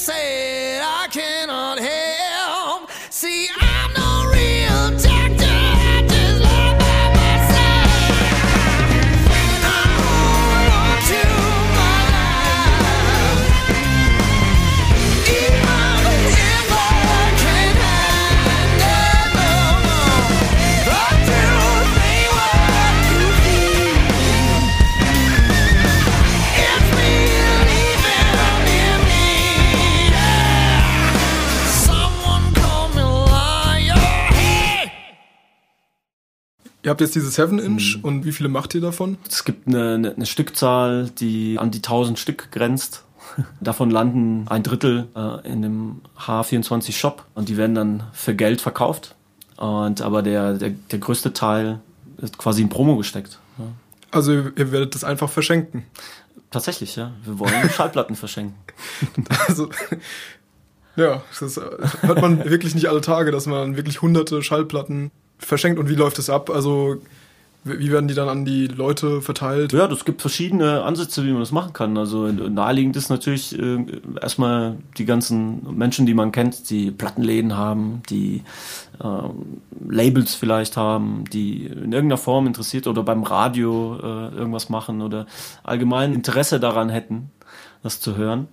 say 0.03 0.52
habt 36.93 37.01
jetzt 37.01 37.15
diese 37.15 37.29
7-Inch 37.29 37.99
mhm. 37.99 38.05
und 38.05 38.25
wie 38.25 38.33
viele 38.33 38.49
macht 38.49 38.75
ihr 38.75 38.81
davon? 38.81 39.19
Es 39.29 39.45
gibt 39.45 39.67
eine, 39.67 39.95
eine, 39.95 40.15
eine, 40.15 40.27
Stückzahl, 40.27 41.11
die 41.19 41.59
an 41.59 41.71
die 41.71 41.79
1000 41.79 42.19
Stück 42.19 42.53
grenzt. 42.53 43.05
Davon 43.61 43.91
landen 43.91 44.47
ein 44.49 44.63
Drittel 44.63 45.09
äh, 45.17 45.49
in 45.49 45.63
dem 45.63 46.01
H24 46.19 46.93
Shop 46.93 47.25
und 47.35 47.49
die 47.49 47.57
werden 47.57 47.75
dann 47.75 48.03
für 48.13 48.35
Geld 48.35 48.61
verkauft. 48.61 49.15
Und 49.57 50.03
aber 50.03 50.23
der, 50.23 50.55
der, 50.55 50.71
der 50.71 50.99
größte 50.99 51.33
Teil 51.33 51.81
ist 52.19 52.37
quasi 52.37 52.63
in 52.63 52.69
Promo 52.69 52.97
gesteckt. 52.97 53.39
Ja. 53.59 53.65
Also 54.11 54.33
ihr 54.33 54.73
werdet 54.73 54.95
das 54.95 55.05
einfach 55.05 55.31
verschenken. 55.31 55.85
Tatsächlich, 56.51 56.97
ja. 56.97 57.13
Wir 57.25 57.39
wollen 57.39 57.71
Schallplatten 57.75 58.17
verschenken. 58.17 58.55
Also, 59.47 59.71
ja, 60.97 61.23
das 61.41 61.59
hört 62.03 62.21
man 62.21 62.45
wirklich 62.45 62.75
nicht 62.75 62.89
alle 62.89 63.01
Tage, 63.01 63.31
dass 63.31 63.47
man 63.47 63.77
wirklich 63.77 64.03
hunderte 64.03 64.43
Schallplatten 64.43 65.11
verschenkt. 65.45 65.79
Und 65.79 65.89
wie 65.89 65.95
läuft 65.95 66.19
das 66.19 66.31
ab? 66.31 66.51
Also 66.51 67.01
wie 67.65 67.93
werden 67.93 68.09
die 68.09 68.15
dann 68.15 68.29
an 68.29 68.45
die 68.45 68.67
Leute 68.67 69.23
verteilt? 69.23 69.73
Ja, 69.73 69.87
es 69.87 70.05
gibt 70.05 70.21
verschiedene 70.21 70.83
Ansätze, 70.83 71.25
wie 71.25 71.31
man 71.31 71.41
das 71.41 71.53
machen 71.53 71.73
kann. 71.73 71.97
Also 71.97 72.27
naheliegend 72.27 72.97
ist 72.97 73.09
natürlich 73.09 73.57
äh, 73.57 73.85
erstmal 74.21 74.79
die 74.99 75.05
ganzen 75.05 75.77
Menschen, 75.77 76.05
die 76.05 76.15
man 76.15 76.33
kennt, 76.33 76.71
die 76.71 76.91
Plattenläden 76.91 77.57
haben, 77.57 78.03
die 78.11 78.43
äh, 79.01 79.89
Labels 79.89 80.35
vielleicht 80.35 80.77
haben, 80.77 81.25
die 81.33 81.67
in 81.67 81.93
irgendeiner 81.93 82.19
Form 82.19 82.49
interessiert 82.49 82.89
oder 82.89 83.05
beim 83.05 83.23
Radio 83.23 83.97
äh, 84.03 84.35
irgendwas 84.35 84.69
machen 84.69 85.01
oder 85.01 85.27
allgemein 85.63 86.15
Interesse 86.15 86.59
daran 86.59 86.89
hätten, 86.89 87.31
das 87.85 88.01
zu 88.01 88.17
hören 88.17 88.49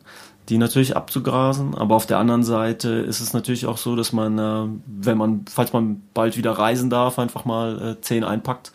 die 0.49 0.57
natürlich 0.57 0.95
abzugrasen. 0.95 1.75
Aber 1.75 1.95
auf 1.95 2.07
der 2.07 2.17
anderen 2.17 2.43
Seite 2.43 2.89
ist 2.89 3.19
es 3.19 3.33
natürlich 3.33 3.67
auch 3.67 3.77
so, 3.77 3.95
dass 3.95 4.11
man, 4.11 4.37
äh, 4.39 4.79
wenn 4.87 5.17
man, 5.17 5.45
falls 5.49 5.71
man 5.73 6.01
bald 6.13 6.37
wieder 6.37 6.51
reisen 6.51 6.89
darf, 6.89 7.19
einfach 7.19 7.45
mal 7.45 7.91
äh, 7.97 8.01
zehn 8.01 8.23
einpackt 8.23 8.71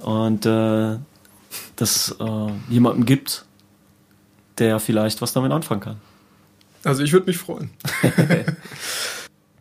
und 0.00 0.46
äh, 0.46 0.96
das 1.76 2.16
äh, 2.18 2.50
jemandem 2.70 3.04
gibt, 3.04 3.44
der 4.58 4.80
vielleicht 4.80 5.20
was 5.22 5.32
damit 5.32 5.52
anfangen 5.52 5.80
kann. 5.80 5.96
Also 6.84 7.02
ich 7.02 7.12
würde 7.12 7.26
mich 7.26 7.38
freuen. 7.38 7.70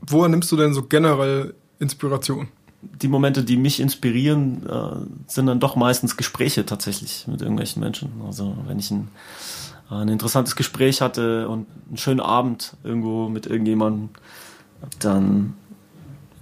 Woher 0.02 0.30
nimmst 0.30 0.52
du 0.52 0.58
denn 0.58 0.74
so 0.74 0.84
generell 0.84 1.54
Inspiration? 1.80 2.48
Die 2.82 3.08
Momente, 3.08 3.44
die 3.44 3.58
mich 3.58 3.80
inspirieren, 3.80 4.68
äh, 4.68 5.32
sind 5.32 5.46
dann 5.46 5.60
doch 5.60 5.76
meistens 5.76 6.18
Gespräche 6.18 6.66
tatsächlich 6.66 7.28
mit 7.28 7.42
irgendwelchen 7.42 7.82
Menschen. 7.82 8.10
Also 8.26 8.58
wenn 8.66 8.80
ich 8.80 8.90
ein 8.90 9.10
ein 9.92 10.08
interessantes 10.08 10.56
Gespräch 10.56 11.02
hatte 11.02 11.50
und 11.50 11.68
einen 11.88 11.98
schönen 11.98 12.20
Abend 12.20 12.76
irgendwo 12.84 13.30
mit 13.30 13.46
irgendjemandem, 13.46 14.10
dann 15.00 15.54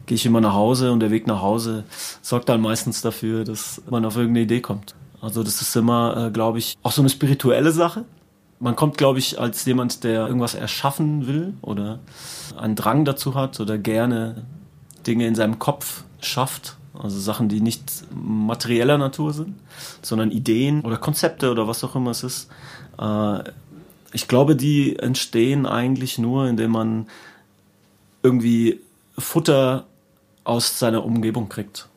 gehe 0.06 0.16
ich 0.16 0.26
immer 0.26 0.42
nach 0.42 0.54
Hause 0.54 0.92
und 0.92 1.00
der 1.00 1.12
Weg 1.12 1.28
nach 1.28 1.42
Hause 1.42 1.84
sorgt 2.22 2.50
dann 2.50 2.62
meistens 2.62 3.02
dafür, 3.02 3.44
dass 3.44 3.82
man 3.90 4.06
auf 4.06 4.16
irgendeine 4.16 4.44
Idee 4.44 4.62
kommt. 4.62 4.96
Also 5.22 5.44
das 5.44 5.62
ist 5.62 5.76
immer, 5.76 6.28
äh, 6.28 6.32
glaube 6.32 6.60
ich, 6.60 6.78
auch 6.82 6.92
so 6.92 7.02
eine 7.02 7.10
spirituelle 7.10 7.72
Sache. 7.72 8.06
Man 8.60 8.76
kommt, 8.76 8.98
glaube 8.98 9.20
ich, 9.20 9.40
als 9.40 9.66
jemand, 9.66 10.04
der 10.04 10.28
irgendwas 10.28 10.54
erschaffen 10.54 11.28
will 11.28 11.54
oder 11.62 12.00
einen 12.58 12.76
Drang 12.76 13.06
dazu 13.06 13.36
hat 13.36 13.60
oder 13.60 13.78
gerne 13.78 14.44
Dinge 15.06 15.28
in 15.28 15.36
seinem 15.36 15.60
Kopf 15.60 16.04
schafft, 16.22 16.76
also 16.94 17.20
Sachen, 17.20 17.48
die 17.48 17.62
nicht 17.62 18.04
materieller 18.14 18.98
Natur 18.98 19.34
sind, 19.34 19.56
sondern 20.02 20.32
Ideen 20.32 20.82
oder 20.82 20.98
Konzepte 20.98 21.52
oder 21.52 21.68
was 21.68 21.84
auch 21.84 21.96
immer 21.96 22.12
es 22.12 22.24
ist, 22.24 22.50
ich 24.12 24.28
glaube, 24.28 24.56
die 24.56 24.98
entstehen 24.98 25.66
eigentlich 25.66 26.18
nur, 26.18 26.48
indem 26.48 26.72
man 26.72 27.08
irgendwie 28.24 28.80
Futter 29.18 29.86
aus 30.44 30.80
seiner 30.80 31.06
Umgebung 31.06 31.50
kriegt. 31.50 31.88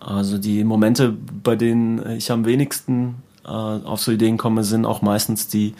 Also 0.00 0.38
die 0.38 0.64
Momente, 0.64 1.14
bei 1.42 1.54
denen 1.54 2.16
ich 2.16 2.32
am 2.32 2.44
wenigsten 2.44 3.22
äh, 3.44 3.48
auf 3.48 4.00
so 4.00 4.10
Ideen 4.10 4.36
komme, 4.36 4.64
sind 4.64 4.84
auch 4.84 5.00
meistens 5.00 5.48
die, 5.48 5.74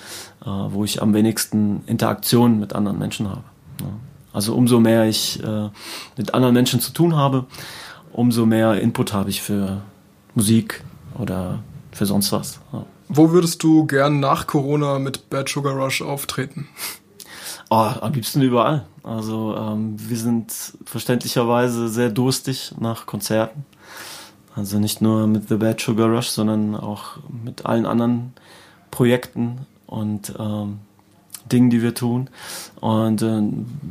äh, 0.45 0.47
wo 0.47 0.85
ich 0.85 1.03
am 1.03 1.13
wenigsten 1.13 1.83
Interaktion 1.87 2.61
mit 2.61 2.75
anderen 2.75 2.99
Menschen 2.99 3.29
habe. 3.29 3.43
Ja. 3.81 3.87
Also 4.33 4.55
umso 4.55 4.81
mehr 4.81 5.09
ich 5.09 5.43
äh, 5.43 5.69
mit 6.17 6.35
anderen 6.35 6.55
Menschen 6.55 6.81
zu 6.81 6.93
tun 6.93 7.17
habe, 7.17 7.47
umso 8.13 8.47
mehr 8.47 8.81
Input 8.81 9.13
habe 9.13 9.31
ich 9.31 9.43
für 9.43 9.83
Musik 10.35 10.85
oder 11.19 11.59
für 11.91 12.07
sonst 12.07 12.33
was. 12.33 12.61
Ja. 12.73 12.87
Wo 13.15 13.31
würdest 13.31 13.63
du 13.63 13.85
gern 13.85 14.21
nach 14.21 14.47
Corona 14.47 14.99
mit 14.99 15.29
Bad 15.29 15.47
Sugar 15.47 15.75
Rush 15.75 16.01
auftreten? 16.01 16.67
Oh, 17.69 17.91
am 18.01 18.15
liebsten 18.15 18.41
überall. 18.41 18.87
Also 19.03 19.55
ähm, 19.55 19.97
wir 19.99 20.17
sind 20.17 20.51
verständlicherweise 20.87 21.91
sehr 21.91 22.09
durstig 22.09 22.73
nach 22.81 23.05
Konzerten. 23.05 23.67
Also 24.57 24.79
nicht 24.79 25.03
nur 25.03 25.27
mit 25.27 25.51
The 25.51 25.57
Bad 25.57 25.79
Sugar 25.79 26.09
Rush, 26.09 26.29
sondern 26.29 26.75
auch 26.75 27.19
mit 27.45 27.67
allen 27.67 27.85
anderen 27.85 28.33
Projekten 28.91 29.67
und 29.87 30.33
ähm, 30.39 30.79
Dingen, 31.45 31.69
die 31.69 31.83
wir 31.83 31.95
tun. 31.95 32.31
Und 32.81 33.21
äh, 33.21 33.43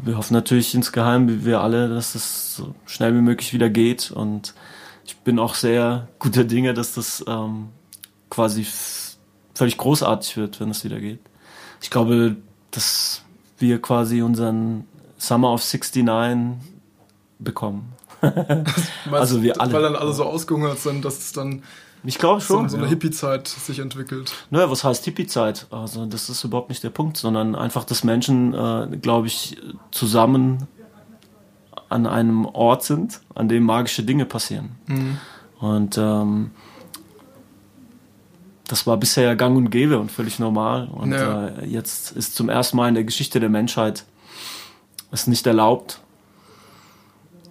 wir 0.04 0.18
hoffen 0.18 0.34
natürlich 0.34 0.74
insgeheim, 0.74 1.28
wie 1.30 1.46
wir 1.46 1.62
alle, 1.62 1.90
dass 1.90 2.14
das 2.14 2.56
so 2.56 2.74
schnell 2.88 3.14
wie 3.14 3.22
möglich 3.22 3.54
wieder 3.54 3.70
geht. 3.70 4.10
Und 4.10 4.56
ich 5.06 5.16
bin 5.18 5.38
auch 5.38 5.54
sehr 5.54 6.08
guter 6.18 6.44
Dinge, 6.44 6.74
dass 6.74 6.96
das 6.96 7.24
ähm, 7.28 7.68
quasi 8.32 8.66
völlig 9.62 9.78
großartig 9.78 10.38
wird, 10.38 10.60
wenn 10.60 10.72
es 10.72 10.84
wieder 10.84 11.00
geht. 11.00 11.20
Ich 11.84 11.92
glaube, 11.92 12.36
dass 12.72 13.22
wir 13.60 13.80
quasi 13.80 14.24
unseren 14.24 14.88
Summer 15.20 15.54
of 15.54 15.62
69 15.62 16.68
bekommen. 17.38 17.94
also 19.12 19.44
wir 19.44 19.62
alle. 19.62 19.72
Weil 19.72 19.84
dann 19.84 19.96
alle 19.96 20.14
so 20.14 20.24
ausgehungert 20.24 20.80
sind, 20.80 21.06
dass 21.06 21.20
es 21.20 21.32
dann 21.34 21.62
ich 22.04 22.18
glaube 22.18 22.42
schon. 22.42 22.70
So, 22.70 22.78
eine 22.78 22.86
ja. 22.86 22.90
Hippie-Zeit 22.90 23.48
sich 23.48 23.78
entwickelt. 23.78 24.34
Naja, 24.50 24.72
was 24.72 24.84
heißt 24.84 25.06
Hippie-Zeit? 25.06 25.68
Also, 25.70 26.08
das 26.08 26.28
ist 26.28 26.44
überhaupt 26.44 26.70
nicht 26.70 26.84
der 26.84 26.90
Punkt, 26.90 27.18
sondern 27.18 27.54
einfach, 27.54 27.84
dass 27.84 28.04
Menschen, 28.04 28.56
äh, 28.56 28.98
glaube 29.00 29.28
ich, 29.28 29.58
zusammen 29.92 30.68
an 31.88 32.08
einem 32.08 32.46
Ort 32.46 32.84
sind, 32.84 33.22
an 33.36 33.48
dem 33.48 33.62
magische 33.62 34.02
Dinge 34.02 34.26
passieren. 34.26 34.72
Mhm. 34.88 35.18
Und 35.60 36.00
ähm, 36.00 36.50
das 38.72 38.88
war 38.88 38.96
bisher 38.96 39.26
ja 39.26 39.34
gang 39.34 39.58
und 39.58 39.70
gäbe 39.70 40.00
und 40.00 40.12
völlig 40.12 40.40
normal. 40.40 40.88
Und 40.88 41.12
ja. 41.12 41.48
äh, 41.48 41.66
jetzt 41.68 42.12
ist 42.14 42.36
zum 42.36 42.48
ersten 42.48 42.78
Mal 42.78 42.88
in 42.88 42.96
der 42.96 43.04
Geschichte 43.04 43.42
der 43.42 43.50
Menschheit 43.50 44.06
es 45.12 45.28
nicht 45.28 45.46
erlaubt 45.46 46.00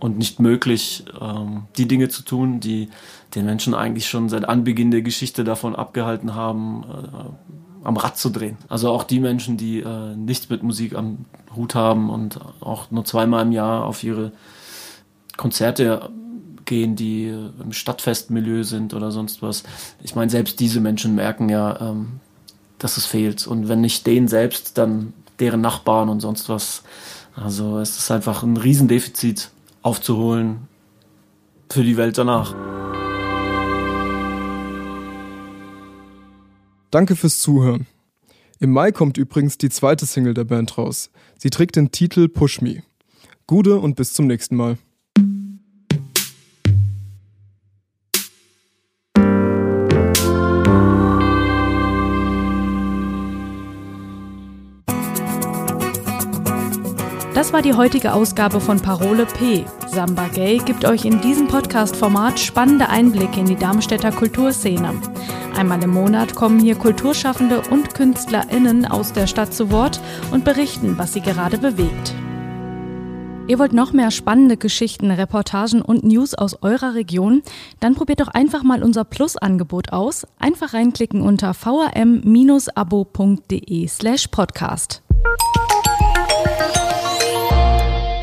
und 0.00 0.16
nicht 0.16 0.40
möglich, 0.40 1.04
ähm, 1.20 1.64
die 1.76 1.87
Dinge 1.87 2.09
zu 2.09 2.22
tun, 2.22 2.61
die 2.61 2.88
den 3.35 3.44
Menschen 3.44 3.74
eigentlich 3.74 4.09
schon 4.09 4.30
seit 4.30 4.48
Anbeginn 4.48 4.90
der 4.90 5.02
Geschichte 5.02 5.44
davon 5.44 5.76
abgehalten 5.76 6.35
haben, 6.35 6.85
äh, 6.85 7.87
am 7.87 7.96
Rad 7.98 8.16
zu 8.16 8.30
drehen. 8.30 8.56
Also 8.68 8.90
auch 8.90 9.04
die 9.04 9.20
Menschen, 9.20 9.59
die 9.59 9.80
äh, 9.80 10.16
nichts 10.16 10.48
mit 10.48 10.62
Musik 10.62 10.94
am 10.94 11.26
Hut 11.54 11.74
haben 11.74 12.09
und 12.09 12.40
auch 12.61 12.90
nur 12.90 13.04
zweimal 13.04 13.42
im 13.42 13.52
Jahr 13.52 13.85
auf 13.85 14.02
ihre 14.02 14.33
Konzerte 15.37 16.11
gehen, 16.70 16.96
die 16.96 17.26
im 17.26 17.72
Stadtfestmilieu 17.72 18.62
sind 18.62 18.94
oder 18.94 19.11
sonst 19.11 19.42
was. 19.42 19.64
Ich 20.02 20.14
meine, 20.14 20.30
selbst 20.30 20.61
diese 20.61 20.80
Menschen 20.80 21.14
merken 21.16 21.48
ja, 21.48 21.90
ähm, 21.90 22.20
dass 22.78 22.96
es 22.96 23.04
fehlt. 23.04 23.46
Und 23.46 23.68
wenn 23.68 23.83
nicht 23.83 24.06
denen 24.06 24.28
selbst, 24.28 24.78
dann 24.78 25.12
deren 25.40 25.61
Nachbarn 25.61 26.09
und 26.09 26.20
sonst 26.20 26.48
was. 26.48 26.85
Also 27.35 27.78
es 27.80 27.98
ist 27.98 28.11
einfach 28.11 28.42
ein 28.42 28.56
Riesendefizit 28.56 29.50
aufzuholen 29.83 30.68
für 31.70 31.83
die 31.83 31.96
Welt 31.96 32.16
danach. 32.16 32.54
Danke 36.90 37.16
fürs 37.16 37.40
Zuhören. 37.40 37.87
Im 38.61 38.70
Mai 38.72 38.92
kommt 38.92 39.16
übrigens 39.18 39.59
die 39.59 39.70
zweite 39.70 40.06
Single 40.06 40.35
der 40.35 40.44
Band 40.44 40.78
raus. 40.78 41.11
Sie 41.37 41.50
trägt 41.50 41.76
den 41.76 41.90
Titel 41.90 42.28
Push 42.28 42.61
Me. 42.61 42.83
Gute 43.46 43.78
und 43.78 43.96
bis 43.96 44.12
zum 44.12 44.26
nächsten 44.26 44.54
Mal. 44.54 44.78
Das 57.40 57.55
war 57.55 57.62
die 57.62 57.72
heutige 57.72 58.12
Ausgabe 58.12 58.61
von 58.61 58.81
Parole 58.81 59.24
P. 59.24 59.64
Samba 59.87 60.29
Gay 60.29 60.59
gibt 60.59 60.85
euch 60.85 61.07
in 61.07 61.22
diesem 61.22 61.48
Podcast-Format 61.48 62.38
spannende 62.38 62.90
Einblicke 62.90 63.40
in 63.40 63.46
die 63.46 63.57
Darmstädter 63.57 64.12
Kulturszene. 64.12 65.00
Einmal 65.57 65.83
im 65.83 65.88
Monat 65.88 66.35
kommen 66.35 66.61
hier 66.61 66.74
Kulturschaffende 66.74 67.62
und 67.70 67.94
KünstlerInnen 67.94 68.85
aus 68.85 69.14
der 69.14 69.26
Stadt 69.26 69.55
zu 69.55 69.70
Wort 69.72 70.03
und 70.33 70.44
berichten, 70.44 70.98
was 70.98 71.14
sie 71.14 71.22
gerade 71.22 71.57
bewegt. 71.57 72.14
Ihr 73.48 73.59
wollt 73.59 73.72
noch 73.72 73.94
mehr 73.94 74.11
spannende 74.11 74.59
Geschichten, 74.59 75.11
Reportagen 75.11 75.81
und 75.81 76.05
News 76.05 76.35
aus 76.35 76.62
eurer 76.62 76.92
Region? 76.92 77.40
Dann 77.81 77.94
probiert 77.94 78.20
doch 78.20 78.29
einfach 78.29 78.64
mal 78.64 78.83
unser 78.83 79.05
Plus-Angebot 79.05 79.94
aus. 79.94 80.26
Einfach 80.38 80.74
reinklicken 80.74 81.22
unter 81.22 81.55
vrm-abo.de 81.55 82.68
slash 83.88 84.26
podcast. 84.26 85.03